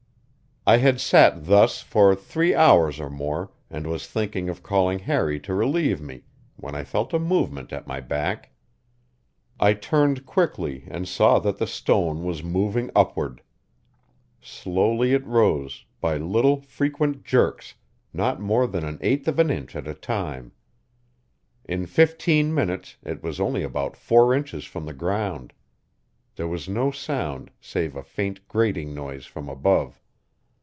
I 0.67 0.77
had 0.77 1.01
sat 1.01 1.45
thus 1.45 1.81
for 1.81 2.13
three 2.15 2.53
hours 2.53 2.99
or 2.99 3.09
more, 3.09 3.49
and 3.71 3.87
was 3.87 4.05
thinking 4.07 4.47
of 4.47 4.61
calling 4.61 4.99
Harry 4.99 5.39
to 5.39 5.55
relieve 5.55 5.99
me, 5.99 6.21
when 6.55 6.75
I 6.75 6.83
felt 6.83 7.15
a 7.15 7.19
movement 7.19 7.73
at 7.73 7.87
my 7.87 7.99
back. 7.99 8.51
I 9.59 9.73
turned 9.73 10.27
quickly 10.27 10.83
and 10.87 11.07
saw 11.07 11.39
that 11.39 11.57
the 11.57 11.65
stone 11.65 12.23
was 12.23 12.43
moving 12.43 12.91
upward. 12.95 13.41
Slowly 14.39 15.13
it 15.13 15.25
rose, 15.25 15.85
by 15.99 16.17
little 16.17 16.61
frequent 16.61 17.25
jerks, 17.25 17.73
not 18.13 18.39
more 18.39 18.67
than 18.67 18.85
an 18.85 18.99
eighth 19.01 19.27
of 19.27 19.39
an 19.39 19.49
inch 19.49 19.75
at 19.75 19.87
a 19.87 19.95
time. 19.95 20.51
In 21.65 21.87
fifteen 21.87 22.53
minutes 22.53 22.97
it 23.01 23.23
was 23.23 23.39
only 23.39 23.63
about 23.63 23.97
four 23.97 24.31
inches 24.31 24.65
from 24.65 24.85
the 24.85 24.93
ground. 24.93 25.53
There 26.35 26.47
was 26.47 26.69
no 26.69 26.91
sound 26.91 27.49
save 27.59 27.95
a 27.95 28.03
faint 28.03 28.47
grating 28.47 28.93
noise 28.93 29.25
from 29.25 29.49
above. 29.49 29.97